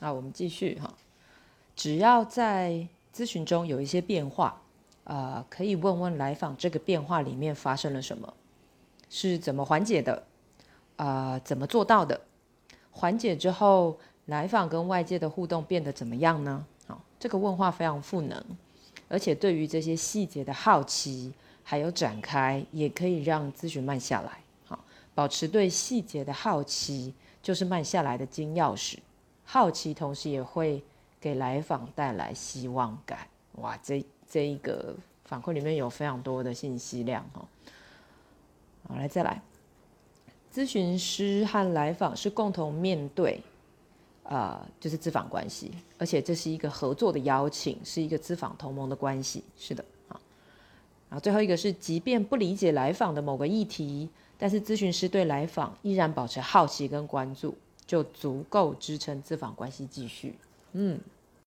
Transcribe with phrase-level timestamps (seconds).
[0.00, 0.92] 啊，我们继续哈。
[1.74, 4.60] 只要在咨询中有一些变化，
[5.04, 8.32] 啊，可以问问来访这个变化里面发生了什么，
[9.08, 10.24] 是怎么缓解的，
[10.96, 12.20] 啊，怎么做到的？
[12.90, 16.64] 缓解之后，来访跟外界的互动变得怎么样呢？
[16.86, 18.44] 好，这个问话非常赋能，
[19.08, 24.38] 而且对于这些细节的好奇还有展开，也可以让咨询慢下来。
[24.66, 24.78] 好，
[25.14, 28.98] 保持对细节的好奇，就是慢下来的金钥匙。
[29.50, 30.84] 好奇同时也会
[31.18, 33.26] 给来访带来希望感。
[33.52, 34.94] 哇，这这一个
[35.24, 37.42] 反馈里面有非常多的信息量哈。
[38.86, 39.40] 好，来再来，
[40.52, 43.40] 咨询师和来访是共同面对，
[44.24, 49.42] 啊，就是咨访关系，而且这是一个合作的邀请，是一个咨访同盟的关系。
[49.56, 50.20] 是的，好。
[51.08, 57.56] 然后最后一个是，即便不理解来访的某个议题，但是咨询师对来访依然保持好奇跟关注。
[57.88, 60.38] 就足够支撑咨访关系继续。
[60.74, 61.00] 嗯。